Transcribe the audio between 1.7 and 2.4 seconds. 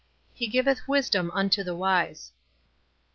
wise."